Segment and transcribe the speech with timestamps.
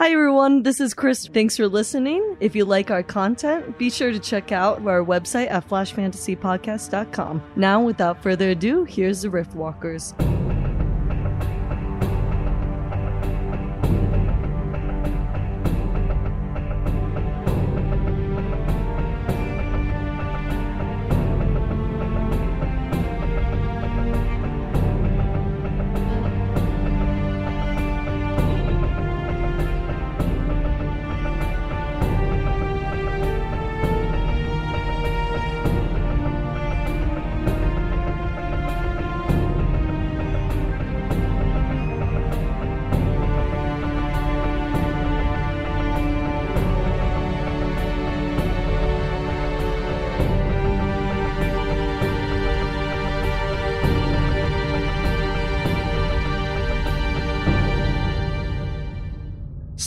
[0.00, 1.26] Hi everyone, this is Chris.
[1.26, 2.38] Thanks for listening.
[2.40, 7.42] If you like our content, be sure to check out our website at flashfantasypodcast.com.
[7.54, 10.14] Now, without further ado, here's the Riftwalkers.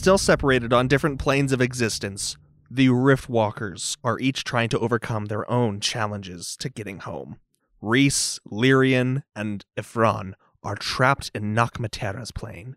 [0.03, 2.35] Still separated on different planes of existence,
[2.69, 7.37] the Riftwalkers are each trying to overcome their own challenges to getting home.
[7.79, 12.75] Reese, Lyrian, and Ifran are trapped in Nakmatera's plane,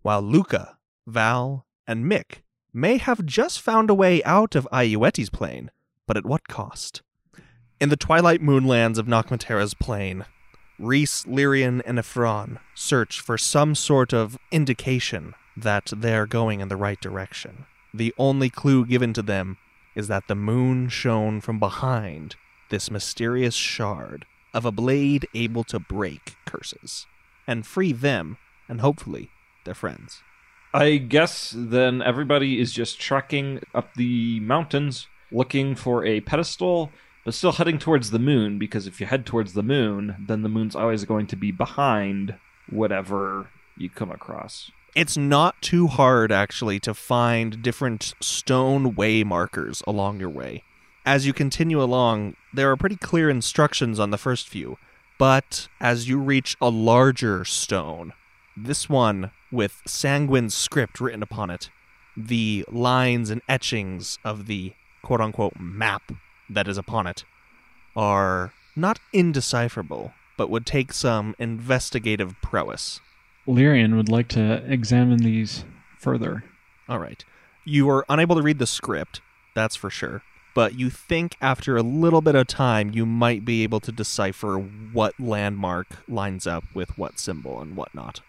[0.00, 2.36] while Luca, Val, and Mick
[2.72, 5.70] may have just found a way out of Ayueti's plane,
[6.06, 7.02] but at what cost?
[7.82, 10.24] In the twilight moonlands of Nakmatera's plane,
[10.78, 16.76] Reese, Lyrian, and Ephron search for some sort of indication that they're going in the
[16.76, 17.66] right direction.
[17.92, 19.58] The only clue given to them
[19.94, 22.36] is that the moon shone from behind
[22.70, 27.06] this mysterious shard of a blade able to break curses
[27.46, 29.30] and free them and hopefully
[29.64, 30.22] their friends.
[30.74, 36.90] I guess then everybody is just trekking up the mountains looking for a pedestal,
[37.24, 40.48] but still heading towards the moon because if you head towards the moon, then the
[40.48, 42.36] moon's always going to be behind
[42.70, 44.70] whatever you come across.
[44.94, 50.64] It's not too hard actually to find different stone way markers along your way.
[51.06, 54.76] As you continue along, there are pretty clear instructions on the first few,
[55.18, 58.12] but as you reach a larger stone,
[58.54, 61.70] this one with Sanguine's script written upon it,
[62.14, 66.12] the lines and etchings of the quote unquote map
[66.50, 67.24] that is upon it
[67.96, 73.00] are not indecipherable, but would take some investigative prowess.
[73.46, 75.64] Lyrian would like to examine these
[75.98, 76.44] further.
[76.88, 77.24] All right.
[77.64, 79.20] You are unable to read the script,
[79.54, 80.22] that's for sure.
[80.54, 84.56] But you think after a little bit of time you might be able to decipher
[84.56, 88.20] what landmark lines up with what symbol and whatnot.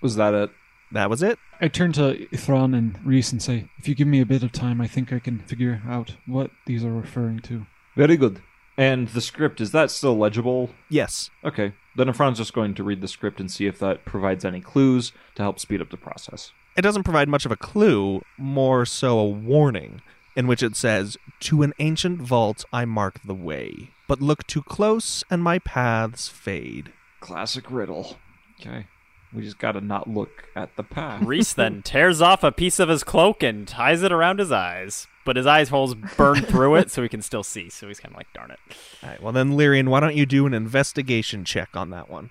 [0.00, 0.50] Was that it?
[0.92, 1.38] That was it.
[1.60, 4.50] I turn to Ithran and Reese and say, If you give me a bit of
[4.50, 7.66] time, I think I can figure out what these are referring to.
[7.94, 8.42] Very good.
[8.76, 10.70] And the script, is that still legible?
[10.88, 11.30] Yes.
[11.44, 11.74] Okay.
[11.96, 15.12] Then Efron's just going to read the script and see if that provides any clues
[15.34, 16.52] to help speed up the process.
[16.76, 20.00] It doesn't provide much of a clue, more so a warning,
[20.36, 24.62] in which it says, To an ancient vault I mark the way, but look too
[24.62, 26.92] close and my paths fade.
[27.20, 28.16] Classic riddle.
[28.60, 28.86] Okay.
[29.32, 31.22] We just gotta not look at the path.
[31.22, 35.06] Reese then tears off a piece of his cloak and ties it around his eyes.
[35.24, 37.68] But his eyes holes burn through it, so he can still see.
[37.68, 38.58] So he's kind of like, darn it.
[39.02, 42.30] All right, well then, Lyrian, why don't you do an investigation check on that one?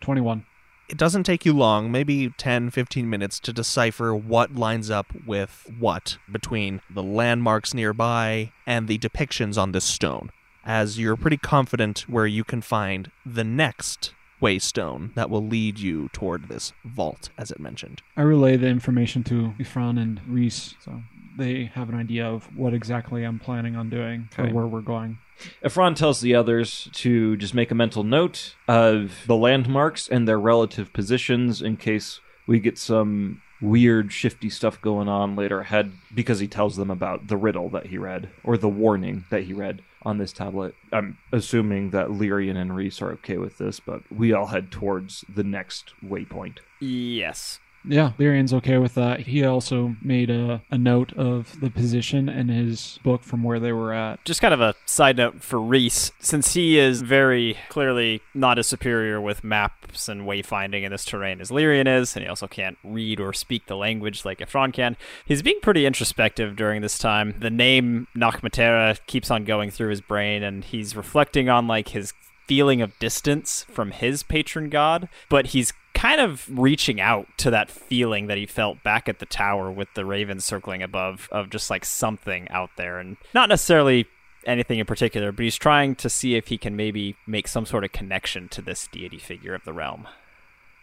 [0.00, 0.46] 21.
[0.88, 5.70] It doesn't take you long, maybe 10, 15 minutes to decipher what lines up with
[5.78, 10.30] what between the landmarks nearby and the depictions on this stone,
[10.64, 16.08] as you're pretty confident where you can find the next waystone that will lead you
[16.12, 18.02] toward this vault, as it mentioned.
[18.16, 21.02] I relay the information to Ifran and Reese, so
[21.36, 24.50] they have an idea of what exactly I'm planning on doing Okay.
[24.50, 25.18] or where we're going.
[25.64, 30.38] Efron tells the others to just make a mental note of the landmarks and their
[30.38, 36.40] relative positions in case we get some weird, shifty stuff going on later ahead because
[36.40, 39.82] he tells them about the riddle that he read or the warning that he read
[40.02, 40.74] on this tablet.
[40.92, 45.24] I'm assuming that Lyrian and Reese are okay with this, but we all head towards
[45.34, 46.58] the next waypoint.
[46.80, 47.60] Yes.
[47.84, 49.20] Yeah, Lyrian's okay with that.
[49.20, 53.72] He also made a, a note of the position in his book from where they
[53.72, 54.24] were at.
[54.24, 58.66] Just kind of a side note for Reese, since he is very clearly not as
[58.66, 62.76] superior with maps and wayfinding in this terrain as Lyrian is, and he also can't
[62.84, 67.34] read or speak the language like Efron can, he's being pretty introspective during this time.
[67.38, 72.12] The name Nakmatera keeps on going through his brain, and he's reflecting on like his
[72.46, 77.70] feeling of distance from his patron god, but he's kind of reaching out to that
[77.70, 81.68] feeling that he felt back at the tower with the ravens circling above of just
[81.68, 84.06] like something out there and not necessarily
[84.46, 87.84] anything in particular, but he's trying to see if he can maybe make some sort
[87.84, 90.08] of connection to this deity figure of the realm.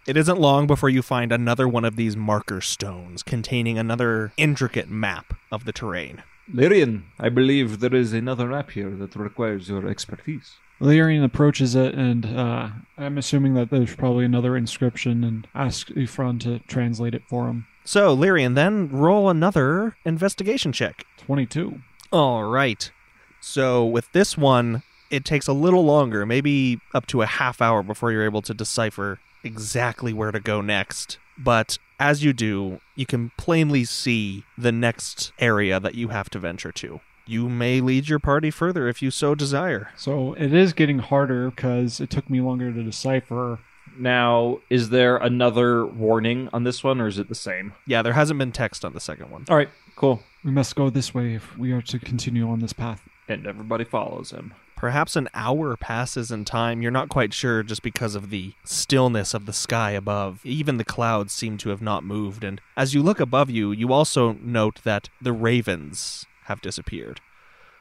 [0.05, 4.87] It isn't long before you find another one of these marker stones containing another intricate
[4.87, 6.21] map of the terrain.
[6.53, 10.57] Lyrian, I believe there is another map here that requires your expertise.
[10.79, 16.39] Lyrian approaches it, and uh, I'm assuming that there's probably another inscription, and asks Ifron
[16.41, 17.67] to translate it for him.
[17.83, 21.05] So, Lyrian, then roll another investigation check.
[21.17, 21.81] 22.
[22.11, 22.91] All right.
[23.39, 27.81] So, with this one, it takes a little longer, maybe up to a half hour
[27.81, 31.17] before you're able to decipher exactly where to go next.
[31.37, 36.39] But as you do, you can plainly see the next area that you have to
[36.39, 36.99] venture to.
[37.27, 39.91] You may lead your party further if you so desire.
[39.95, 43.59] So it is getting harder because it took me longer to decipher.
[43.97, 47.73] Now, is there another warning on this one, or is it the same?
[47.85, 49.45] Yeah, there hasn't been text on the second one.
[49.49, 50.21] All right, cool.
[50.43, 53.01] We must go this way if we are to continue on this path.
[53.27, 54.53] And everybody follows him.
[54.77, 56.83] Perhaps an hour passes in time.
[56.83, 60.39] You're not quite sure just because of the stillness of the sky above.
[60.45, 62.43] Even the clouds seem to have not moved.
[62.43, 67.21] And as you look above you, you also note that the ravens have disappeared.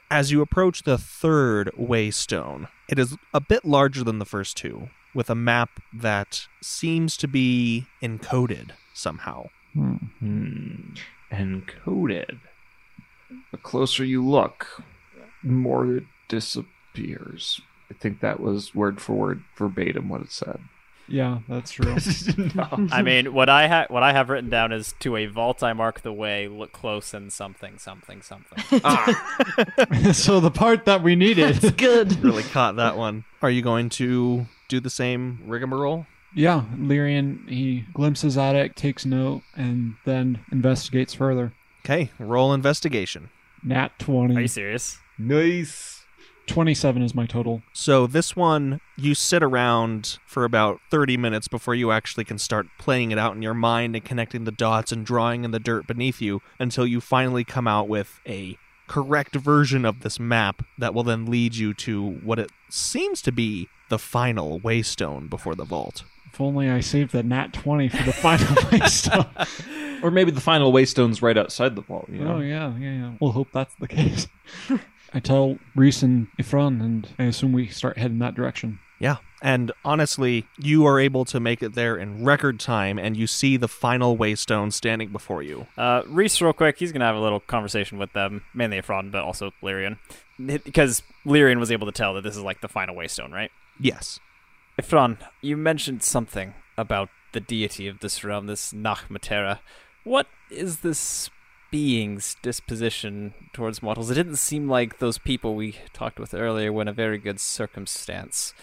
[0.09, 4.89] As you approach the third waystone, it is a bit larger than the first two,
[5.13, 9.47] with a map that seems to be encoded somehow.
[9.73, 10.93] Hmm.
[11.31, 12.39] Encoded.
[13.51, 14.83] The closer you look,
[15.43, 17.59] the more it disappears.
[17.91, 20.59] I think that was word for word verbatim what it said.
[21.09, 21.95] Yeah, that's true.
[22.55, 22.87] no.
[22.91, 25.73] I mean, what I ha- what I have written down is to a vault I
[25.73, 28.81] mark the way, look close and something, something, something.
[28.83, 30.11] Ah.
[30.13, 31.77] so the part that we It's needed.
[31.77, 32.23] good.
[32.23, 33.23] Really caught that one.
[33.41, 36.05] Are you going to do the same rigmarole?
[36.35, 41.53] Yeah, Lyrian, he glimpses at it, takes note, and then investigates further.
[41.85, 43.29] Okay, roll investigation.
[43.63, 44.35] Nat 20.
[44.35, 44.99] Are you serious?
[45.17, 45.96] Nice.
[46.47, 47.61] 27 is my total.
[47.73, 52.67] So this one, you sit around for about 30 minutes before you actually can start
[52.79, 55.87] playing it out in your mind and connecting the dots and drawing in the dirt
[55.87, 58.57] beneath you until you finally come out with a
[58.87, 63.31] correct version of this map that will then lead you to what it seems to
[63.31, 66.03] be the final waystone before the vault.
[66.31, 70.03] If only I saved the Nat 20 for the final waystone.
[70.03, 72.07] Or maybe the final waystone's right outside the vault.
[72.09, 72.35] You oh, know?
[72.35, 73.11] Oh, yeah, yeah, yeah.
[73.19, 74.27] We'll hope that's the case.
[75.13, 78.79] I tell Reese and Ifran, and I assume we start heading that direction.
[78.99, 79.17] Yeah.
[79.41, 83.55] And honestly, you are able to make it there in record time and you see
[83.55, 85.67] the final waystone standing before you.
[85.77, 89.21] Uh, Reese, real quick, he's gonna have a little conversation with them, mainly Efron, but
[89.21, 89.99] also Lyrian,
[90.37, 93.51] because Lyrian was able to tell that this is like the final waystone, right?
[93.79, 94.19] Yes.
[94.81, 99.59] Efron, you mentioned something about the deity of this realm, this Nakmatera.
[100.03, 101.29] What is this
[101.71, 104.09] being's disposition towards mortals?
[104.11, 107.39] It didn't seem like those people we talked with earlier were in a very good
[107.39, 108.53] circumstance.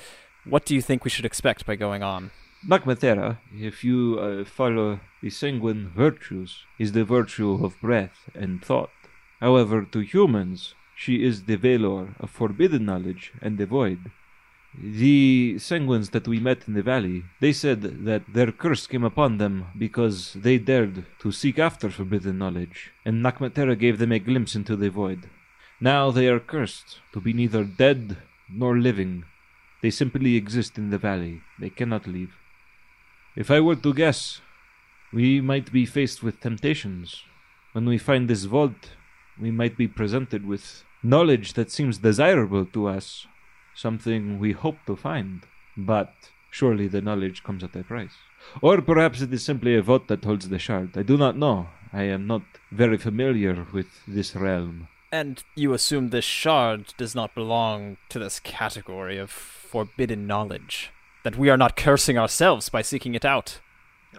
[0.44, 2.30] What do you think we should expect by going on?
[2.66, 8.90] Nakmatera, if you uh, follow the sanguine virtues, is the virtue of breath and thought.
[9.40, 14.10] However, to humans, she is the Valor of forbidden knowledge and the void.
[14.76, 19.38] The sanguines that we met in the valley, they said that their curse came upon
[19.38, 24.56] them because they dared to seek after forbidden knowledge, and Nakmatera gave them a glimpse
[24.56, 25.30] into the void.
[25.80, 28.16] Now they are cursed to be neither dead
[28.50, 29.24] nor living.
[29.80, 31.42] They simply exist in the valley.
[31.58, 32.34] They cannot leave.
[33.36, 34.40] If I were to guess,
[35.12, 37.22] we might be faced with temptations.
[37.72, 38.90] When we find this vault,
[39.40, 43.26] we might be presented with knowledge that seems desirable to us,
[43.74, 45.42] something we hope to find.
[45.76, 46.12] But
[46.50, 48.14] surely the knowledge comes at a price.
[48.60, 50.96] Or perhaps it is simply a vault that holds the shard.
[50.96, 51.68] I do not know.
[51.92, 54.88] I am not very familiar with this realm.
[55.12, 60.90] And you assume this shard does not belong to this category of forbidden knowledge?
[61.22, 63.60] That we are not cursing ourselves by seeking it out?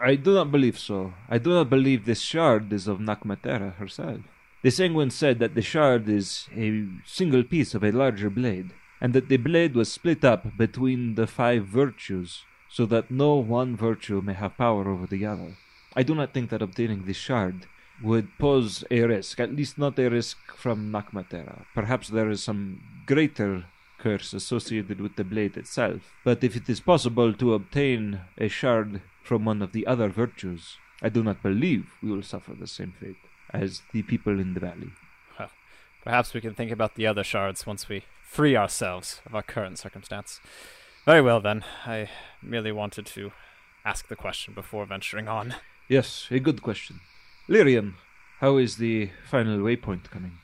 [0.02, 1.14] I do not believe so.
[1.30, 4.22] I do not believe this shard is of Nakmatera herself.
[4.62, 8.72] The Sanguine said that the shard is a single piece of a larger blade,
[9.02, 13.76] and that the blade was split up between the five virtues, so that no one
[13.76, 15.56] virtue may have power over the other.
[15.96, 17.68] I do not think that obtaining this shard
[18.02, 21.66] would pose a risk, at least not a risk from Nakmatera.
[21.74, 23.66] Perhaps there is some greater
[23.98, 29.02] curse associated with the blade itself, but if it is possible to obtain a shard
[29.24, 32.94] from one of the other virtues, I do not believe we will suffer the same
[33.00, 33.16] fate
[33.52, 34.92] as the people in the valley.
[35.40, 35.50] Well,
[36.04, 38.04] Perhaps we can think about the other shards once we
[38.36, 40.42] free ourselves of our current circumstance.
[41.06, 41.64] Very well, then.
[41.86, 42.10] I
[42.42, 43.32] merely wanted to
[43.86, 45.56] ask the question before venturing on.
[45.88, 47.00] Yes, a good question.
[47.48, 47.94] Lyrian,
[48.40, 50.40] how is the final waypoint coming?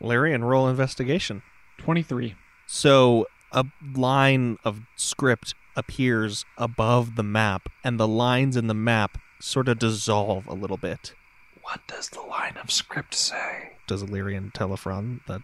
[0.00, 1.42] Larry, and roll investigation.
[1.78, 2.34] 23.
[2.66, 9.18] So a line of script appears above the map, and the lines in the map
[9.38, 11.14] sort of dissolve a little bit.
[11.62, 13.75] What does the line of script say?
[13.86, 15.42] Does Illyrian tell Efron that?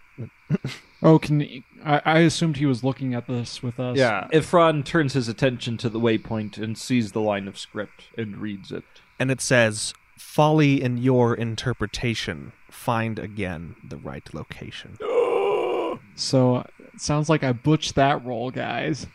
[1.04, 3.96] Oh, can he- I, I assumed he was looking at this with us.
[3.98, 4.28] Yeah.
[4.32, 8.70] Ifron turns his attention to the waypoint and sees the line of script and reads
[8.70, 8.84] it.
[9.18, 12.52] And it says, "Folly in your interpretation.
[12.70, 14.96] Find again the right location."
[16.14, 19.06] So it sounds like I butched that role, guys.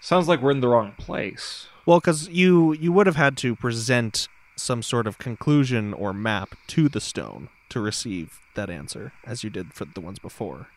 [0.00, 1.66] Sounds like we're in the wrong place.
[1.84, 6.54] Well, because you you would have had to present some sort of conclusion or map
[6.68, 10.68] to the stone to receive that answer, as you did for the ones before.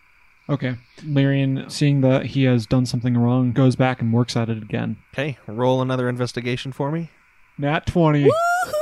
[0.50, 0.78] Okay.
[1.02, 4.98] Lyrian, seeing that he has done something wrong, goes back and works at it again.
[5.14, 7.12] Okay, roll another investigation for me.
[7.58, 8.24] Nat 20.
[8.24, 8.80] Woohoo!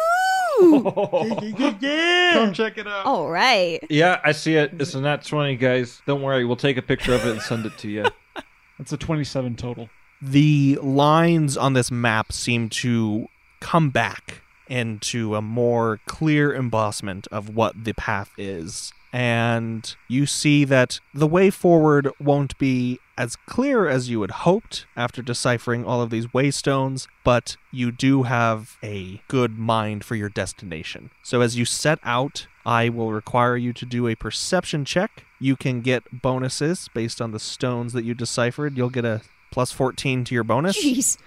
[2.33, 3.05] Come check it out.
[3.05, 3.83] All right.
[3.89, 4.71] Yeah, I see it.
[4.79, 6.01] It's a nat 20, guys.
[6.05, 6.45] Don't worry.
[6.45, 8.05] We'll take a picture of it and send it to you.
[8.77, 9.89] That's a 27 total.
[10.21, 13.27] The lines on this map seem to
[13.59, 18.91] come back into a more clear embossment of what the path is.
[19.13, 24.85] And you see that the way forward won't be as clear as you had hoped
[24.95, 30.29] after deciphering all of these waystones, but you do have a good mind for your
[30.29, 31.09] destination.
[31.23, 35.23] So as you set out, I will require you to do a perception check.
[35.39, 38.77] You can get bonuses based on the stones that you deciphered.
[38.77, 39.21] You'll get a
[39.51, 40.77] plus 14 to your bonus.
[40.77, 41.17] Jeez.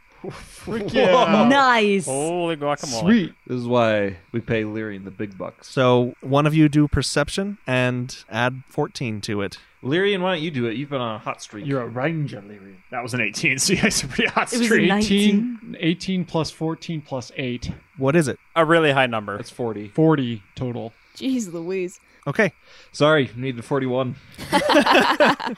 [0.67, 2.07] Nice.
[2.07, 3.00] Holy guacamole.
[3.00, 3.35] Sweet.
[3.47, 5.69] This is why we pay Lyrian the big bucks.
[5.69, 9.59] So one of you do perception and add 14 to it.
[9.83, 10.77] Lyrian, why don't you do it?
[10.77, 11.65] You've been on a hot streak.
[11.67, 12.77] You're a ranger, Lyrian.
[12.91, 14.91] That was an 18, so yeah, it's a pretty hot It was a streak.
[14.91, 17.73] 18, 18 plus 14 plus 8.
[17.97, 18.39] What is it?
[18.55, 19.37] A really high number.
[19.37, 19.89] That's 40.
[19.89, 20.93] 40 total.
[21.17, 21.99] Jeez Louise.
[22.27, 22.53] Okay.
[22.93, 24.17] Sorry, needed 41.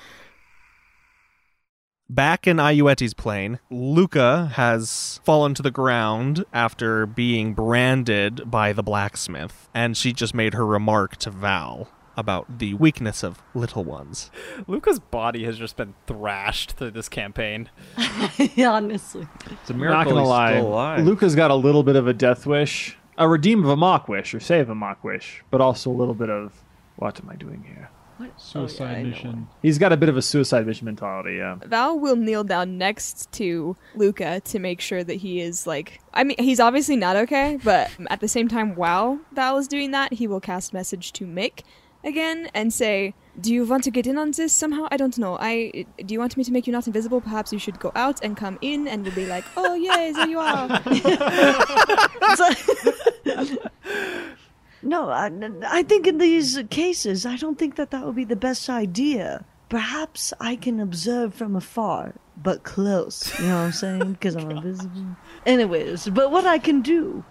[2.14, 8.82] Back in Ayueti's plane, Luca has fallen to the ground after being branded by the
[8.82, 14.30] blacksmith, and she just made her remark to Val about the weakness of little ones.
[14.66, 17.70] Luca's body has just been thrashed through this campaign.
[18.58, 19.26] Honestly.
[19.50, 20.52] It's a I'm miracle not gonna he's lie.
[20.52, 21.04] still alive.
[21.06, 24.34] Luca's got a little bit of a death wish, a redeem of a mock wish,
[24.34, 26.62] or save a mock wish, but also a little bit of
[26.96, 27.88] what am I doing here?
[28.30, 29.48] Oh, suicide Oh, I know mission.
[29.62, 31.36] He's got a bit of a suicide mission mentality.
[31.36, 31.56] Yeah.
[31.66, 36.00] Val will kneel down next to Luca to make sure that he is like.
[36.14, 39.90] I mean, he's obviously not okay, but at the same time, while Val is doing
[39.92, 41.62] that, he will cast message to Mick
[42.04, 44.88] again and say, "Do you want to get in on this somehow?
[44.90, 45.36] I don't know.
[45.40, 47.20] I do you want me to make you not invisible?
[47.20, 50.28] Perhaps you should go out and come in, and we'll be like, oh yay, there
[50.28, 50.80] you are."
[54.82, 55.30] No, I,
[55.66, 59.44] I think in these cases, I don't think that that would be the best idea.
[59.68, 63.38] Perhaps I can observe from afar, but close.
[63.38, 64.12] You know what I'm saying?
[64.12, 65.16] Because I'm invisible.
[65.46, 67.24] Anyways, but what I can do,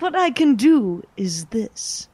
[0.00, 2.08] what I can do is this.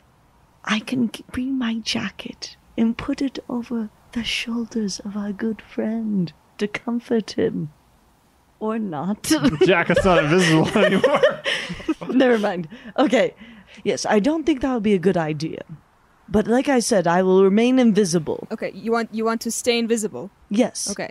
[0.65, 6.33] I can bring my jacket and put it over the shoulders of our good friend
[6.59, 7.73] to comfort him.
[8.59, 9.23] Or not.
[9.65, 11.43] Jacket's not invisible anymore.
[12.11, 12.69] Never mind.
[12.99, 13.35] Okay.
[13.85, 15.63] Yes, I don't think that would be a good idea.
[16.29, 18.47] But like I said, I will remain invisible.
[18.53, 20.31] okay, you want you want to stay invisible.
[20.49, 20.89] Yes.
[20.91, 21.11] Okay.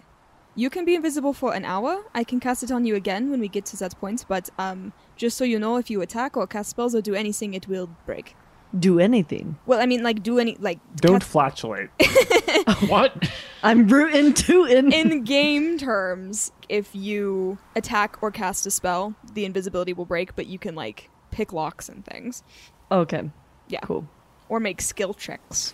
[0.56, 2.04] You can be invisible for an hour.
[2.14, 4.94] I can cast it on you again when we get to that point, but um
[5.18, 7.90] just so you know if you attack or cast spells or do anything it will
[8.06, 8.36] break.
[8.78, 9.58] Do anything.
[9.66, 11.90] Well, I mean like do any like Don't cast- flatulate.
[12.88, 13.12] What?
[13.64, 14.94] I'm rooting to in.
[14.94, 20.46] in game terms, if you attack or cast a spell, the invisibility will break, but
[20.48, 22.44] you can like pick locks and things
[22.92, 23.30] oh, okay.
[23.68, 23.82] Yeah.
[23.82, 24.08] Cool.
[24.48, 25.74] or make skill checks.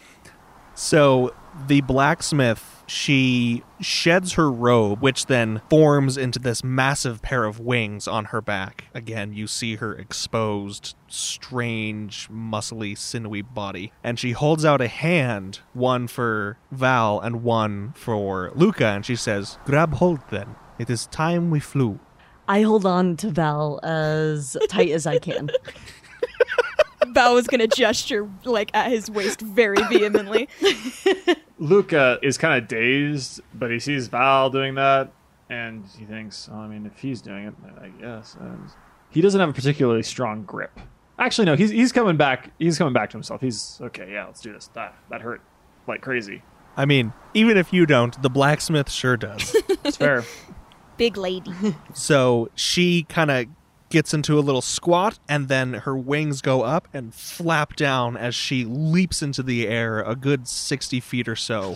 [0.78, 1.34] So
[1.68, 8.10] the blacksmith, she sheds her robe, which then forms into this massive pair of wings
[8.10, 8.86] on her back.
[8.94, 13.94] Again, you see her exposed, strange, muscly, sinewy body.
[14.04, 19.16] And she holds out a hand, one for Val and one for Luca, and she
[19.16, 20.58] says, Grab hold then.
[20.78, 22.02] It is time we flew.
[22.48, 25.50] I hold on to Val as tight as I can.
[27.08, 30.50] Val was gonna gesture like at his waist very vehemently.
[31.60, 35.12] Luca is kind of dazed, but he sees Val doing that,
[35.50, 38.36] and he thinks, oh, I mean, if he's doing it, I guess.
[38.40, 38.70] And
[39.10, 40.80] he doesn't have a particularly strong grip.
[41.18, 42.52] Actually, no, he's he's coming back.
[42.60, 43.42] He's coming back to himself.
[43.42, 44.12] He's okay.
[44.12, 44.68] Yeah, let's do this.
[44.74, 45.42] That that hurt
[45.88, 46.42] like crazy.
[46.78, 49.56] I mean, even if you don't, the blacksmith sure does.
[49.86, 50.25] It's fair.
[50.98, 51.52] Big lady.
[51.94, 53.46] So she kind of
[53.90, 58.36] gets into a little squat, and then her wings go up and flap down as
[58.36, 61.75] she leaps into the air a good 60 feet or so.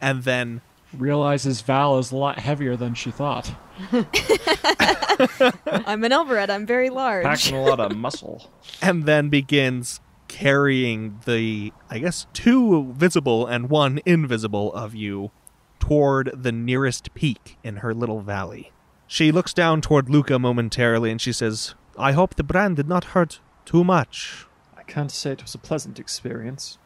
[0.00, 0.60] and then
[0.96, 3.54] realizes Val is a lot heavier than she thought.
[5.66, 6.50] I'm an Elvered.
[6.50, 7.24] I'm very large.
[7.24, 8.50] Packing a lot of muscle.
[8.82, 15.30] and then begins carrying the, I guess, two visible and one invisible of you
[15.82, 18.70] toward the nearest peak in her little valley.
[19.08, 23.16] She looks down toward Luca momentarily and she says, I hope the brand did not
[23.16, 24.46] hurt too much.
[24.76, 26.78] I can't say it was a pleasant experience.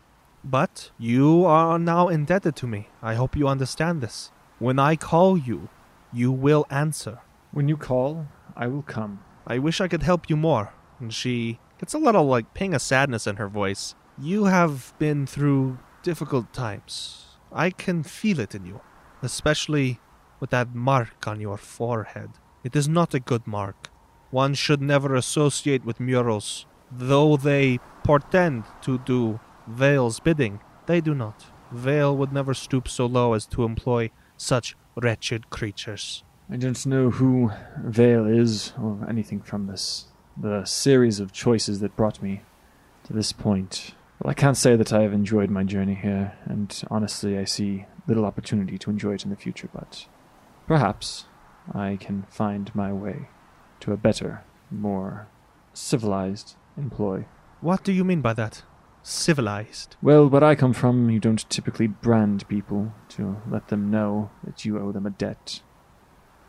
[0.42, 2.88] But you are now indebted to me.
[3.02, 4.30] I hope you understand this.
[4.58, 5.68] When I call you,
[6.10, 7.18] you will answer.
[7.52, 9.22] When you call, I will come.
[9.46, 10.72] I wish I could help you more.
[11.00, 13.94] And she gets a little like ping of sadness in her voice.
[14.18, 17.25] You have been through difficult times.
[17.56, 18.82] I can feel it in you,
[19.22, 19.98] especially
[20.40, 22.32] with that mark on your forehead.
[22.62, 23.88] It is not a good mark.
[24.30, 26.66] One should never associate with murals.
[26.92, 31.46] Though they portend to do Vale's bidding, they do not.
[31.72, 36.24] Vale would never stoop so low as to employ such wretched creatures.
[36.50, 40.08] I don't know who Vale is or anything from this.
[40.36, 42.42] The series of choices that brought me
[43.04, 43.95] to this point.
[44.20, 47.86] Well, I can't say that I have enjoyed my journey here, and honestly, I see
[48.06, 50.06] little opportunity to enjoy it in the future, but
[50.66, 51.26] perhaps
[51.72, 53.28] I can find my way
[53.80, 55.28] to a better, more
[55.74, 57.26] civilized employ.
[57.60, 58.62] What do you mean by that?
[59.02, 59.96] Civilized.
[60.02, 64.64] Well, where I come from, you don't typically brand people to let them know that
[64.64, 65.60] you owe them a debt.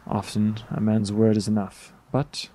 [0.07, 1.93] Often, a man's word is enough.
[2.11, 2.49] But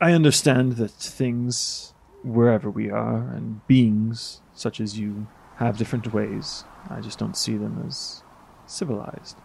[0.00, 1.92] I understand that things,
[2.26, 6.64] wherever we are, and beings such as you, have different ways.
[6.90, 8.22] I just don't see them as
[8.66, 9.36] civilized.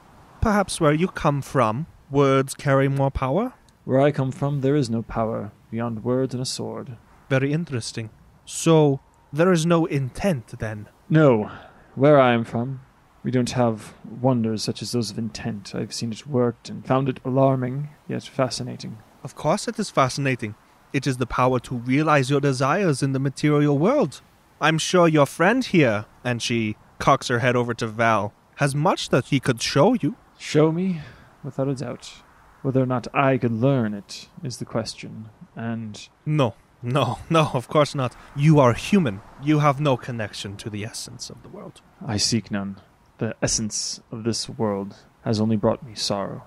[0.41, 3.53] Perhaps where you come from, words carry more power?
[3.85, 6.97] Where I come from, there is no power beyond words and a sword.
[7.29, 8.09] Very interesting.
[8.45, 8.99] So,
[9.31, 10.89] there is no intent then?
[11.09, 11.49] No,
[11.95, 12.81] where I am from,
[13.23, 15.73] we don't have wonders such as those of intent.
[15.75, 18.97] I've seen it worked and found it alarming, yet fascinating.
[19.23, 20.55] Of course, it is fascinating.
[20.93, 24.21] It is the power to realize your desires in the material world.
[24.59, 29.09] I'm sure your friend here, and she cocks her head over to Val, has much
[29.09, 30.15] that he could show you.
[30.37, 31.01] Show me,
[31.43, 32.21] without a doubt.
[32.61, 35.29] Whether or not I could learn it is the question.
[35.55, 38.15] And No, no, no, of course not.
[38.35, 39.21] You are human.
[39.41, 41.81] You have no connection to the essence of the world.
[42.05, 42.79] I seek none.
[43.17, 46.43] The essence of this world has only brought me sorrow.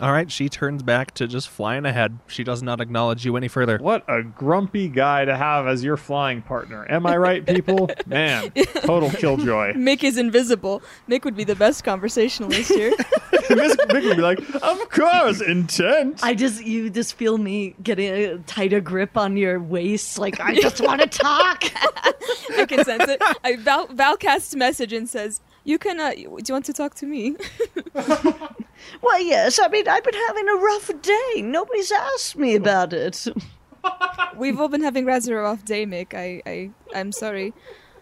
[0.00, 2.20] All right, she turns back to just flying ahead.
[2.28, 3.78] She does not acknowledge you any further.
[3.78, 6.86] What a grumpy guy to have as your flying partner.
[6.88, 7.90] Am I right, people?
[8.06, 9.72] Man, total killjoy.
[9.72, 10.82] Mick is invisible.
[11.08, 12.92] Mick would be the best conversationalist here.
[13.32, 16.20] Mick would be like, of course, intent.
[16.22, 20.54] I just you just feel me getting a tighter grip on your waist, like I
[20.54, 21.64] just want to talk.
[22.56, 23.20] I can sense it.
[23.42, 26.00] I, Val, Val casts message and says, "You can.
[26.00, 27.36] Uh, do you want to talk to me?"
[29.02, 29.58] Well, yes.
[29.62, 31.42] I mean, I've been having a rough day.
[31.42, 33.26] Nobody's asked me about it.
[34.36, 36.14] We've all been having rather a rough day, Mick.
[36.14, 37.52] I, I, I'm sorry.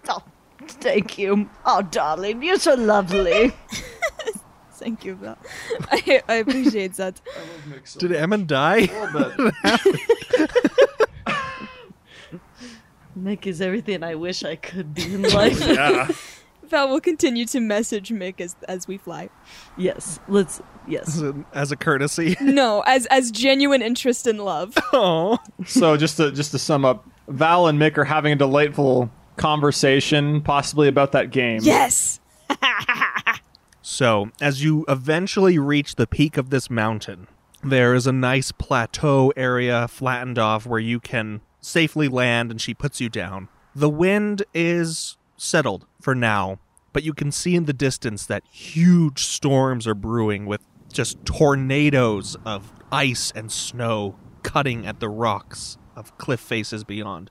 [0.09, 0.23] Oh,
[0.67, 1.49] thank you.
[1.65, 3.53] Oh, darling, you're so lovely.
[4.73, 5.39] Thank you, Val.
[5.91, 7.21] I, I appreciate that.
[7.97, 8.89] Did Emmon die?
[13.19, 15.61] Mick is everything I wish I could be in life.
[15.67, 16.09] Yeah.
[16.71, 19.29] Val will continue to message Mick as as we fly.
[19.77, 20.61] yes, let's.
[20.89, 21.09] Yes.
[21.09, 22.37] As a, as a courtesy.
[22.41, 24.77] No, as as genuine interest in love.
[24.93, 25.39] Oh.
[25.67, 30.41] So just to just to sum up, Val and Mick are having a delightful conversation,
[30.43, 31.61] possibly about that game.
[31.63, 32.21] Yes.
[33.89, 37.29] So, as you eventually reach the peak of this mountain,
[37.63, 42.75] there is a nice plateau area flattened off where you can safely land, and she
[42.75, 43.49] puts you down.
[43.77, 46.59] The wind is settled for now,
[46.93, 52.37] but you can see in the distance that huge storms are brewing with just tornadoes
[52.45, 57.31] of ice and snow cutting at the rocks of cliff faces beyond.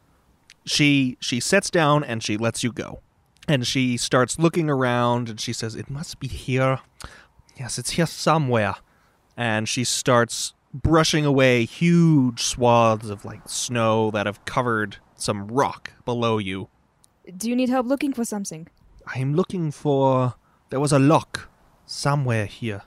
[0.65, 3.01] She she sits down and she lets you go.
[3.47, 6.79] And she starts looking around and she says it must be here.
[7.57, 8.75] Yes it's here somewhere.
[9.37, 15.93] And she starts brushing away huge swaths of like snow that have covered some rock
[16.03, 16.69] below you
[17.37, 18.67] Do you need help looking for something?
[19.15, 20.33] i'm looking for
[20.71, 21.47] there was a lock
[21.85, 22.81] somewhere here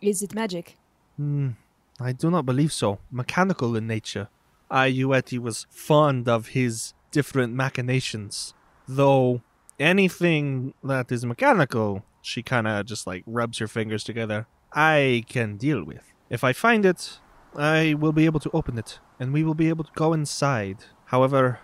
[0.00, 0.76] Is it magic?
[1.16, 1.50] Hmm,
[1.98, 4.28] i do not believe so mechanical in nature
[4.70, 8.54] ayueti was fond of his different machinations
[8.86, 9.42] though
[9.78, 15.56] anything that is mechanical, she kind of just like rubs her fingers together, I can
[15.56, 16.12] deal with.
[16.30, 17.18] If I find it,
[17.56, 20.84] I will be able to open it, and we will be able to go inside.
[21.06, 21.60] However,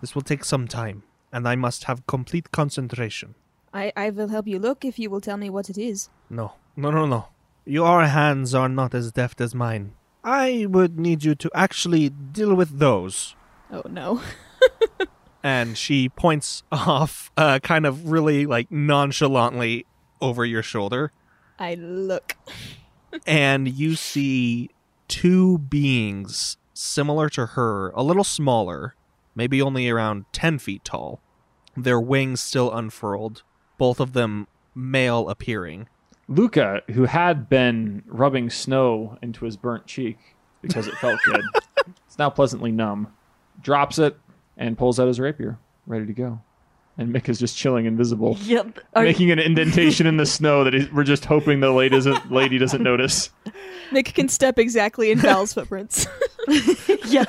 [0.00, 1.02] this will take some time,
[1.34, 3.34] and I must have complete concentration.
[3.74, 6.08] I I will help you look if you will tell me what it is.
[6.30, 7.26] No, No, no, no.
[7.66, 9.92] Your hands are not as deft as mine.
[10.22, 13.34] I would need you to actually deal with those.
[13.70, 14.22] Oh no.
[15.44, 19.84] And she points off, uh, kind of really like nonchalantly
[20.18, 21.12] over your shoulder.
[21.58, 22.36] I look.
[23.26, 24.70] and you see
[25.06, 28.94] two beings similar to her, a little smaller,
[29.34, 31.20] maybe only around 10 feet tall.
[31.76, 33.42] Their wings still unfurled,
[33.78, 35.88] both of them male appearing.
[36.28, 40.18] Luca, who had been rubbing snow into his burnt cheek
[40.62, 41.42] because it felt good,
[42.06, 43.08] it's now pleasantly numb,
[43.60, 44.16] drops it
[44.56, 46.40] and pulls out his rapier, ready to go.
[46.96, 48.78] And Mick is just chilling invisible, Yep.
[48.94, 52.30] Are, making an indentation in the snow that he- we're just hoping the lady doesn't,
[52.30, 53.30] lady doesn't notice.
[53.90, 56.06] Mick can step exactly in Val's footprints.
[57.06, 57.24] yeah.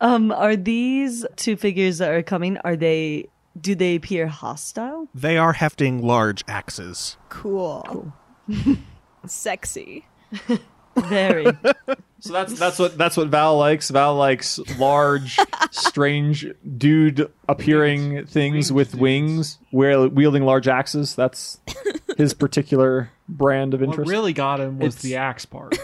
[0.00, 2.56] Um, are these two figures that are coming?
[2.58, 3.28] Are they?
[3.60, 5.08] Do they appear hostile?
[5.14, 7.16] They are hefting large axes.
[7.28, 8.12] cool.
[9.26, 10.06] Sexy.
[10.96, 11.46] Very.
[12.20, 13.90] So that's that's what that's what Val likes.
[13.90, 15.38] Val likes large,
[15.70, 21.14] strange dude appearing things with wings, where wielding large axes.
[21.14, 21.58] That's
[22.16, 24.10] his particular brand of What interest.
[24.10, 25.78] really got him was It's- the axe part.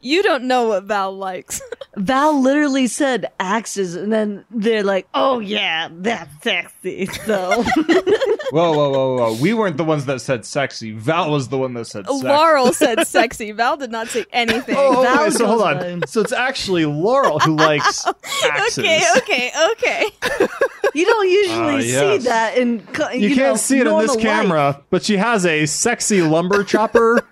[0.00, 1.60] You don't know what Val likes.
[1.96, 7.62] Val literally said axes, and then they're like, "Oh yeah, that's sexy." So
[8.52, 9.36] Whoa, whoa, whoa, whoa!
[9.40, 10.92] We weren't the ones that said sexy.
[10.92, 12.26] Val was the one that said sexy.
[12.26, 13.52] Laurel said sexy.
[13.52, 14.76] Val did not say anything.
[14.78, 16.00] Oh, Val okay, so hold on.
[16.00, 18.06] by- So it's actually Laurel who likes
[18.44, 18.78] axes.
[18.78, 20.04] okay, okay, okay.
[20.94, 22.80] you don't usually Ah, see that in.
[22.86, 24.22] co- You, You, can't know, see it in this normal life.
[24.24, 27.26] camera, but she has a sexy lumber chopper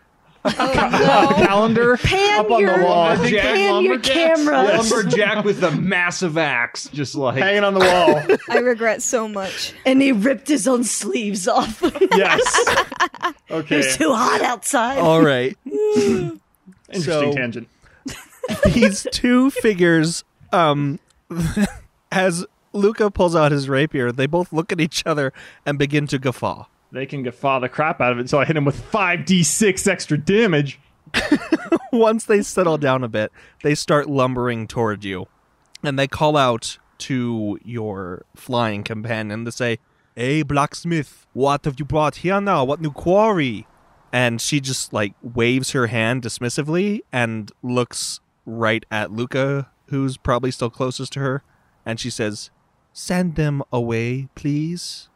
[1.47, 4.63] calendar Pan up on your, the wall, pan your camera.
[4.65, 4.91] Yes.
[4.91, 8.37] lumberjack with a massive axe, just like hanging on the wall.
[8.57, 9.73] I regret so much.
[9.87, 11.83] And he ripped his own sleeves off.
[12.15, 12.67] yes.
[13.51, 13.79] Okay.
[13.79, 14.99] It's too hot outside.
[14.99, 15.57] All right.
[15.67, 16.43] Interesting
[17.03, 17.69] so- tangent.
[18.73, 20.99] These two figures, um,
[22.11, 25.33] as Luca pulls out his rapier, they both look at each other
[25.67, 26.65] and begin to guffaw.
[26.91, 30.17] They can guffaw the crap out of it until I hit him with 5d6 extra
[30.17, 30.81] damage.
[31.93, 33.31] Once they settle down a bit,
[33.63, 35.27] they start lumbering toward you.
[35.83, 39.79] And they call out to your flying companion to say,
[40.17, 42.65] Hey, blacksmith, what have you brought here now?
[42.65, 43.67] What new quarry?
[44.13, 50.51] And she just like waves her hand dismissively and looks right at Luca, who's probably
[50.51, 51.43] still closest to her.
[51.87, 52.51] And she says,
[52.93, 55.08] Send them away, please.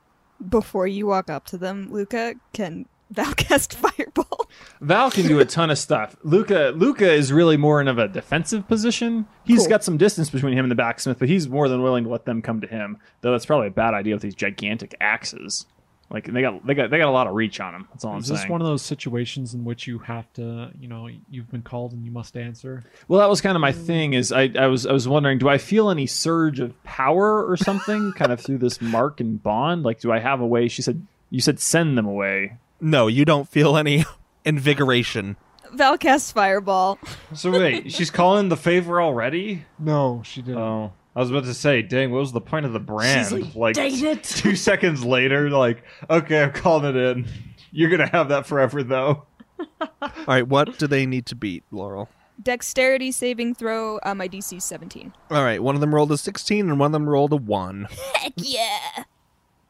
[0.48, 4.48] Before you walk up to them, Luca, can Val cast Fireball?
[4.80, 6.16] Val can do a ton of stuff.
[6.22, 9.26] Luca Luca is really more in of a defensive position.
[9.44, 9.68] He's Cool.
[9.68, 12.24] got some distance between him and the backsmith, but he's more than willing to let
[12.26, 12.98] them come to him.
[13.20, 15.66] Though that's probably a bad idea with these gigantic axes.
[16.12, 17.88] Like they got they got they got a lot of reach on them.
[17.90, 18.34] That's all I'm saying.
[18.36, 21.62] Is this one of those situations in which you have to, you know, you've been
[21.62, 22.84] called and you must answer?
[23.08, 24.12] Well, that was kind of my thing.
[24.12, 27.56] Is I, I was I was wondering, do I feel any surge of power or
[27.56, 29.84] something, kind of through this mark and bond?
[29.84, 30.68] Like, do I have a way?
[30.68, 32.58] She said, you said send them away.
[32.78, 34.04] No, you don't feel any
[34.44, 35.36] invigoration.
[35.72, 36.98] Val casts Fireball.
[37.32, 39.64] So wait, she's calling the favor already?
[39.78, 40.58] No, she didn't.
[40.58, 43.28] Oh, I was about to say, dang, what was the point of the brand?
[43.28, 44.22] She's like, dang it.
[44.24, 47.26] two seconds later, like, okay, I'm calling it in.
[47.70, 49.24] You're gonna have that forever, though.
[49.80, 52.08] All right, what do they need to beat, Laurel?
[52.42, 53.98] Dexterity saving throw.
[54.02, 55.12] Uh, my DC 17.
[55.30, 57.88] All right, one of them rolled a 16 and one of them rolled a 1.
[58.14, 59.04] Heck yeah!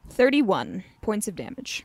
[0.08, 1.84] 31 points of damage.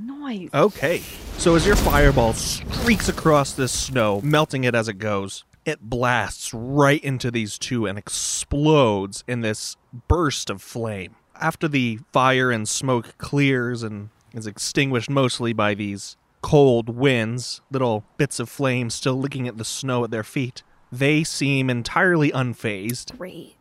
[0.00, 0.48] Nice.
[0.54, 1.02] Okay.
[1.38, 6.52] So as your fireball streaks across this snow, melting it as it goes, it blasts
[6.54, 9.76] right into these two and explodes in this
[10.08, 11.14] burst of flame.
[11.40, 18.04] After the fire and smoke clears and is extinguished mostly by these cold winds, little
[18.16, 23.16] bits of flame still licking at the snow at their feet, they seem entirely unfazed.
[23.18, 23.56] Great.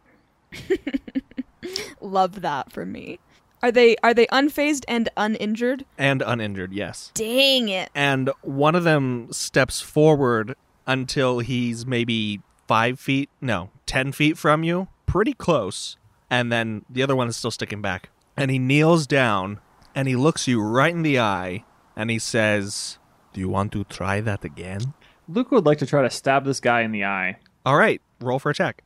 [2.02, 3.20] Love that for me.
[3.62, 5.84] Are they are they unfazed and uninjured?
[5.98, 7.12] And uninjured, yes.
[7.16, 7.90] Dang it.
[7.96, 10.56] and one of them steps forward
[10.88, 15.98] until he's maybe five feet, no, ten feet from you, pretty close,
[16.30, 18.10] and then the other one is still sticking back.
[18.36, 19.60] And he kneels down
[19.94, 22.98] and he looks you right in the eye and he says,
[23.34, 24.94] "Do you want to try that again?"
[25.28, 27.38] Luke would like to try to stab this guy in the eye.
[27.66, 28.84] All right, roll for a check.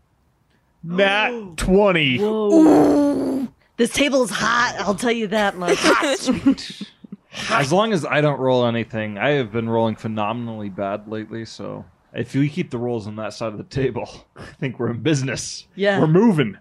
[0.83, 2.17] Nat twenty.
[2.17, 3.47] Whoa.
[3.77, 5.79] This is hot, I'll tell you that much.
[7.49, 11.45] As long as I don't roll anything, I have been rolling phenomenally bad lately.
[11.45, 14.91] So if we keep the rolls on that side of the table, I think we're
[14.91, 15.67] in business.
[15.75, 15.99] yeah.
[15.99, 16.57] We're moving.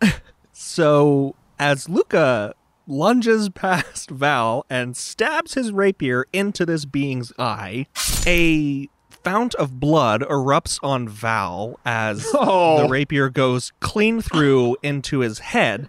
[0.52, 2.54] So as Luca
[2.86, 7.86] lunges past Val and stabs his rapier into this being's eye.
[8.26, 12.82] A fount of blood erupts on Val as Oh.
[12.82, 15.88] the rapier goes clean through into his head,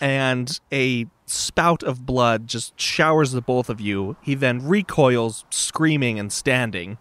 [0.00, 4.16] and a spout of blood just showers the both of you.
[4.22, 6.98] He then recoils, screaming and standing,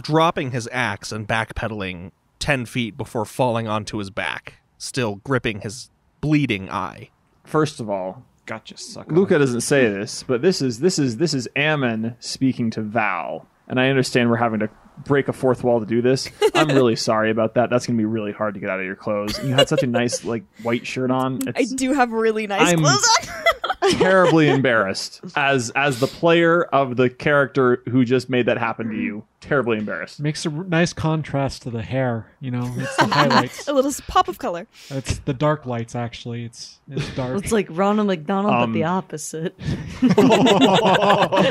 [0.00, 5.90] dropping his axe and backpedaling 10 feet before falling onto his back, still gripping his
[6.20, 7.10] bleeding eye.
[7.44, 9.14] First of all, Gotcha, sucker.
[9.14, 13.46] Luca doesn't say this, but this is this is this is Ammon speaking to Val,
[13.66, 16.28] and I understand we're having to break a fourth wall to do this.
[16.54, 17.70] I'm really sorry about that.
[17.70, 19.42] That's gonna be really hard to get out of your clothes.
[19.42, 21.40] You had such a nice like white shirt on.
[21.56, 23.44] I do have really nice I'm- clothes on.
[23.92, 28.96] terribly embarrassed as as the player of the character who just made that happen to
[28.96, 29.24] you.
[29.40, 30.20] Terribly embarrassed.
[30.20, 32.26] Makes a r- nice contrast to the hair.
[32.40, 33.68] You know, it's the highlights.
[33.68, 34.66] a little pop of color.
[34.88, 35.94] It's the dark lights.
[35.94, 37.42] Actually, it's it's dark.
[37.42, 39.54] It's like Ronald McDonald, Um, but the opposite.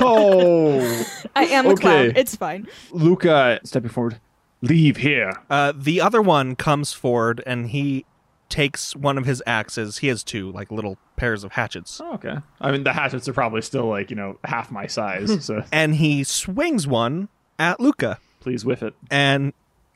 [0.02, 1.82] Oh, I am a Okay.
[1.82, 2.14] clown.
[2.16, 2.68] It's fine.
[2.92, 4.20] Luca, stepping forward.
[4.62, 5.34] Leave here.
[5.50, 8.06] Uh, the other one comes forward and he
[8.54, 9.98] takes one of his axes.
[9.98, 12.00] He has two, like little pairs of hatchets.
[12.00, 12.38] Oh, okay.
[12.62, 15.96] I mean, the hatchets are probably still like you know half my size, so And
[15.96, 18.20] he swings one at Luca.
[18.40, 18.94] please whiff it.
[19.10, 19.54] And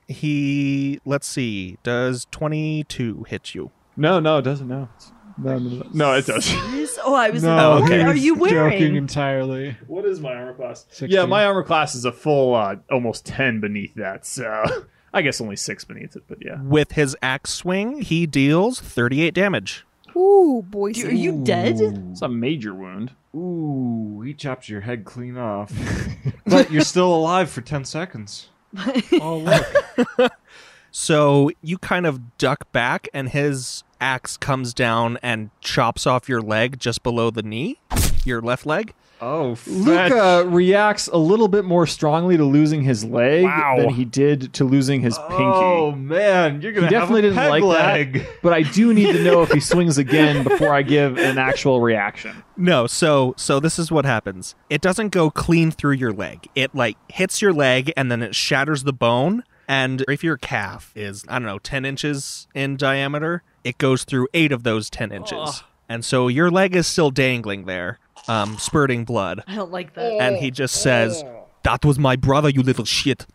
[0.08, 3.70] he, let's see, does 22 hit you?
[3.96, 4.68] No, no, it doesn't.
[4.68, 4.90] No,
[5.38, 5.90] no, no, no.
[5.94, 6.52] no it does.
[7.04, 7.44] Oh, I was.
[7.44, 8.02] no, like, what okay.
[8.02, 9.78] are he's you Joking entirely.
[9.88, 10.86] What is my armor class?
[10.90, 11.10] 16.
[11.10, 14.64] Yeah, my armor class is a full uh, almost 10 beneath that, so
[15.14, 16.62] I guess only 6 beneath it, but yeah.
[16.62, 19.86] With his axe swing, he deals 38 damage.
[20.16, 20.90] Ooh, boy.
[20.90, 21.80] Are you dead?
[22.12, 23.12] It's a major wound.
[23.36, 25.72] Ooh, he chops your head clean off.
[26.46, 28.50] but you're still alive for 10 seconds.
[29.22, 30.32] Oh look,
[30.92, 36.42] So you kind of duck back, and his axe comes down and chops off your
[36.42, 37.80] leg just below the knee,
[38.26, 38.94] your left leg.
[39.20, 43.78] Oh, Luca reacts a little bit more strongly to losing his leg Wow.
[43.80, 45.44] than he did to losing his Oh, pinky.
[45.44, 48.14] Oh man, you're going to have definitely a didn't peg like leg.
[48.14, 51.38] that, but I do need to know if he swings again before I give an
[51.38, 52.44] actual reaction.
[52.56, 54.56] No, so so this is what happens.
[54.70, 56.48] It doesn't go clean through your leg.
[56.56, 59.44] It like hits your leg and then it shatters the bone.
[59.68, 64.28] And if your calf is I don't know ten inches in diameter, it goes through
[64.34, 65.64] eight of those ten inches.
[65.90, 69.44] And so your leg is still dangling there, um, spurting blood.
[69.48, 70.14] I don't like that.
[70.22, 71.24] And he just says,
[71.64, 73.26] "That was my brother, you little shit."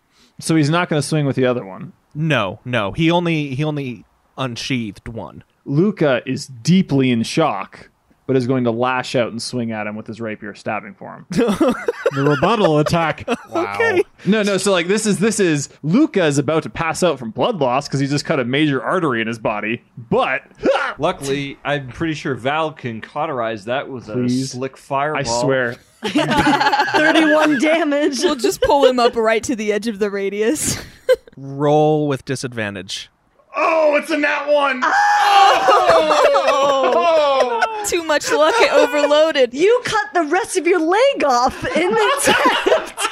[0.41, 1.93] So he's not going to swing with the other one.
[2.15, 4.05] No, no, he only he only
[4.37, 5.45] unsheathed one.
[5.65, 7.89] Luca is deeply in shock,
[8.33, 11.17] but is going to lash out and swing at him with his rapier, stabbing for
[11.17, 11.27] him.
[11.33, 13.29] the rebuttal attack.
[13.53, 14.03] Okay.
[14.25, 14.57] No, no.
[14.57, 17.87] So like this is this is Luca is about to pass out from blood loss
[17.87, 19.85] because he just cut a major artery in his body.
[19.99, 20.43] But
[20.99, 24.45] Luckily, I'm pretty sure Val can cauterize that with Please.
[24.45, 25.21] a slick fireball.
[25.21, 28.21] I swear, Thirty-one damage.
[28.21, 30.83] We'll just pull him up right to the edge of the radius.
[31.37, 33.11] Roll with disadvantage.
[33.57, 34.81] Oh, it's a nat one.
[37.87, 38.55] Too much luck.
[38.59, 39.55] It overloaded.
[39.55, 43.09] You cut the rest of your leg off in the top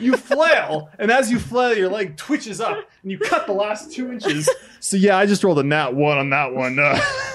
[0.00, 3.92] you flail, and as you flail, your leg twitches up, and you cut the last
[3.92, 4.48] two inches.
[4.80, 6.78] So yeah, I just rolled a nat one on that one.
[6.78, 7.00] Uh,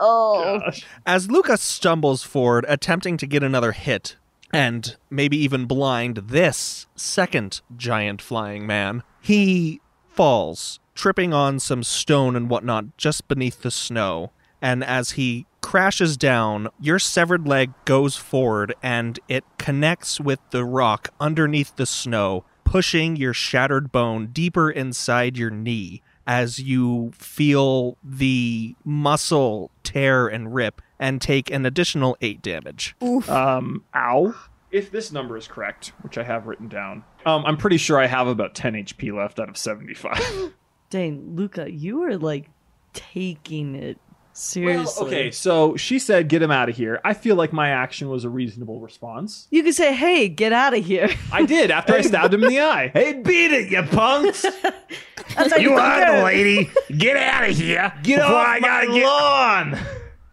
[0.00, 0.86] Oh, gosh.
[1.06, 4.16] As Lucas stumbles forward, attempting to get another hit,
[4.52, 12.36] and maybe even blind this second giant flying man, he falls, tripping on some stone
[12.36, 14.32] and whatnot just beneath the snow.
[14.60, 20.64] And as he crashes down, your severed leg goes forward and it connects with the
[20.64, 27.96] rock underneath the snow, pushing your shattered bone deeper inside your knee as you feel
[28.04, 32.94] the muscle tear and rip and take an additional 8 damage.
[33.28, 34.34] Um, ow.
[34.70, 38.06] If this number is correct, which I have written down, um, I'm pretty sure I
[38.06, 40.52] have about 10 HP left out of 75.
[40.92, 42.50] dang, Luca, you are like
[42.92, 43.98] taking it
[44.34, 45.06] seriously.
[45.06, 48.24] okay, so she said, "Get him out of here." I feel like my action was
[48.24, 49.48] a reasonable response.
[49.50, 52.50] You could say, "Hey, get out of here." I did after I stabbed him in
[52.50, 52.88] the eye.
[52.88, 54.42] Hey, beat it, you punks!
[55.34, 56.70] That's how you are the lady.
[56.96, 57.90] Get out of here.
[58.02, 59.78] Get off my lawn.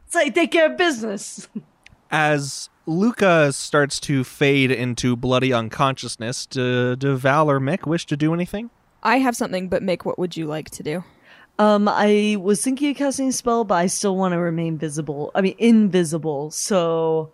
[0.05, 1.47] It's like take care of business.
[2.11, 8.17] As Luca starts to fade into bloody unconsciousness, do, do Val or Mick wish to
[8.17, 8.71] do anything?
[9.03, 11.03] I have something, but Mick, what would you like to do?
[11.57, 15.31] Um, I was thinking of casting a spell, but I still want to remain visible.
[15.35, 16.51] I mean, invisible.
[16.51, 17.33] So,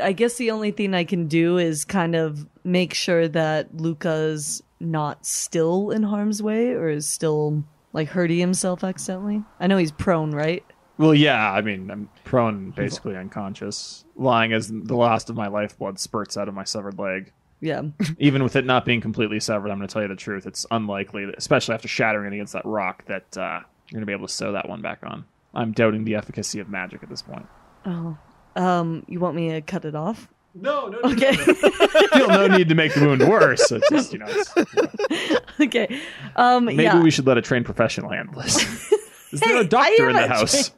[0.00, 4.62] I guess the only thing I can do is kind of make sure that Luca's
[4.78, 9.42] not still in harm's way or is still like hurting himself accidentally.
[9.58, 10.64] I know he's prone, right?
[10.98, 11.50] Well, yeah.
[11.50, 16.48] I mean, I'm prone, basically unconscious, lying as the last of my lifeblood spurts out
[16.48, 17.32] of my severed leg.
[17.64, 17.82] Yeah.
[18.18, 20.46] Even with it not being completely severed, I'm going to tell you the truth.
[20.46, 24.12] It's unlikely, especially after shattering it against that rock, that uh, you're going to be
[24.12, 25.24] able to sew that one back on.
[25.54, 27.46] I'm doubting the efficacy of magic at this point.
[27.86, 28.18] Oh.
[28.54, 30.28] Um, you want me to cut it off?
[30.54, 31.32] No, no, Okay.
[31.34, 33.72] Feel no need to make the wound worse.
[33.72, 36.00] It's just, you know, it's- okay.
[36.36, 37.00] Um, maybe yeah.
[37.02, 38.92] we should let a trained professional handle this.
[39.32, 40.70] Is there a doctor in the a house?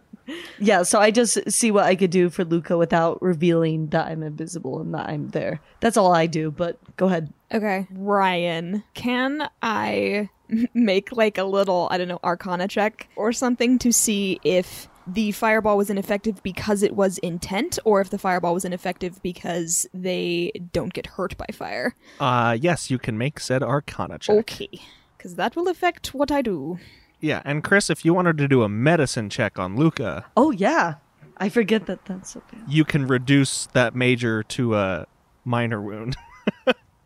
[0.59, 4.23] Yeah, so I just see what I could do for Luca without revealing that I'm
[4.23, 5.61] invisible and that I'm there.
[5.81, 7.33] That's all I do, but go ahead.
[7.53, 7.87] Okay.
[7.91, 10.29] Ryan, can I
[10.75, 15.33] make like a little, I don't know, arcana check or something to see if the
[15.33, 20.51] fireball was ineffective because it was intent or if the fireball was ineffective because they
[20.73, 21.95] don't get hurt by fire?
[22.19, 24.37] Uh, yes, you can make said Arcana check.
[24.37, 24.81] Okay.
[25.17, 26.79] Because that will affect what I do.
[27.21, 30.95] Yeah, and Chris, if you wanted to do a medicine check on Luca, Oh, yeah.
[31.39, 32.63] I forget that that's so bad.
[32.69, 35.07] you can reduce that major to a
[35.45, 36.17] minor wound.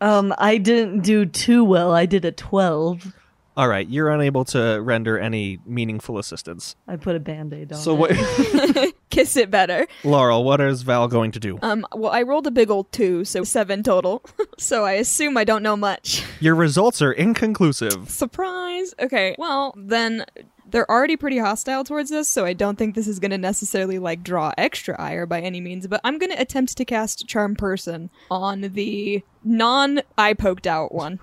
[0.01, 1.93] Um, I didn't do too well.
[1.93, 3.13] I did a 12.
[3.61, 6.75] All right, you're unable to render any meaningful assistance.
[6.87, 7.77] I put a band aid on.
[7.77, 8.17] So it.
[8.17, 8.93] what?
[9.11, 9.85] Kiss it better.
[10.03, 11.59] Laurel, what is Val going to do?
[11.61, 14.23] Um, well, I rolled a big old two, so seven total.
[14.57, 16.23] so I assume I don't know much.
[16.39, 18.09] Your results are inconclusive.
[18.09, 18.95] Surprise!
[18.99, 20.25] Okay, well, then
[20.65, 23.99] they're already pretty hostile towards us, so I don't think this is going to necessarily
[23.99, 27.55] like draw extra ire by any means, but I'm going to attempt to cast Charm
[27.55, 31.19] Person on the non eye poked out one.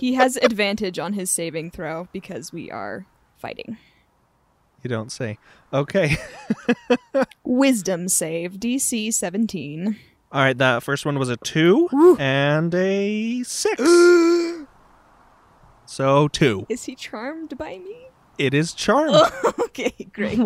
[0.00, 3.06] He has advantage on his saving throw because we are
[3.36, 3.76] fighting.
[4.82, 5.38] You don't say.
[5.72, 6.16] Okay.
[7.44, 9.96] Wisdom save, DC 17.
[10.32, 13.80] All right, that first one was a two and a six.
[15.86, 16.66] so two.
[16.68, 18.05] Is he charmed by me?
[18.38, 19.14] It is charmed.
[19.60, 20.38] okay, great.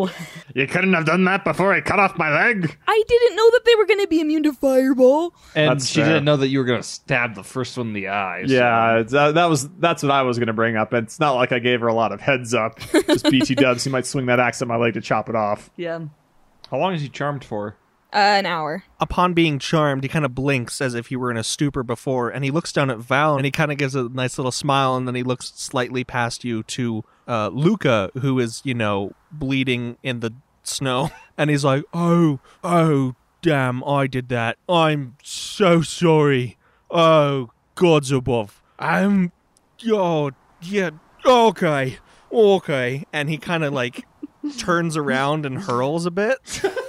[0.54, 2.76] you couldn't have done that before I cut off my leg?
[2.86, 5.34] I didn't know that they were going to be immune to fireball.
[5.54, 6.06] And That's she fair.
[6.08, 8.44] didn't know that you were going to stab the first one in the eye.
[8.46, 10.92] so- Yeah, it's- that, that was that's what I was going to bring up.
[10.92, 12.78] And it's not like I gave her a lot of heads up.
[13.06, 13.84] Just BT dubs.
[13.84, 15.70] He might swing that axe at my leg to chop it off.
[15.76, 16.00] yeah.
[16.70, 17.76] How long is he charmed for?
[18.12, 18.82] Uh, an hour.
[18.98, 22.28] Upon being charmed, he kind of blinks as if he were in a stupor before,
[22.28, 24.96] and he looks down at Val and he kind of gives a nice little smile,
[24.96, 29.96] and then he looks slightly past you to uh, Luca, who is, you know, bleeding
[30.02, 30.32] in the
[30.64, 34.58] snow, and he's like, "Oh, oh, damn, I did that.
[34.68, 36.56] I'm so sorry.
[36.90, 38.60] Oh, gods above.
[38.78, 39.30] I'm,
[39.88, 40.90] oh, yeah,
[41.24, 41.98] okay,
[42.32, 44.04] okay," and he kind of like
[44.58, 46.62] turns around and hurls a bit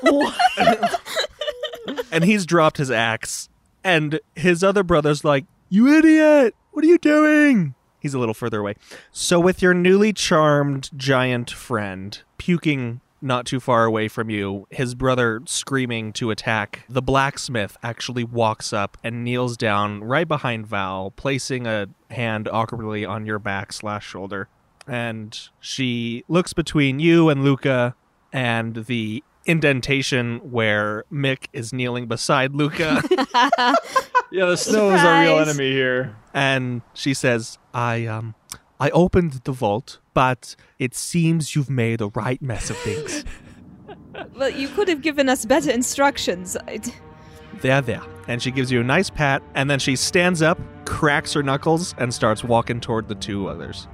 [2.12, 3.50] and he's dropped his axe.
[3.84, 6.56] And his other brother's like, You idiot!
[6.72, 7.76] What are you doing?
[8.00, 8.76] He's a little further away.
[9.12, 14.96] So, with your newly charmed giant friend puking not too far away from you, his
[14.96, 21.12] brother screaming to attack, the blacksmith actually walks up and kneels down right behind Val,
[21.12, 24.48] placing a hand awkwardly on your back slash shoulder.
[24.88, 27.96] And she looks between you and Luca
[28.34, 33.02] and the indentation where Mick is kneeling beside Luca.
[34.34, 36.16] Yeah, the snow is our real enemy here.
[36.34, 38.34] and she says, "I um
[38.80, 43.26] I opened the vault, but it seems you've made a right mess of things.
[44.36, 46.56] Well, you could have given us better instructions.
[46.68, 46.80] I-
[47.62, 51.34] there, there." And she gives you a nice pat, and then she stands up, cracks
[51.34, 53.88] her knuckles, and starts walking toward the two others.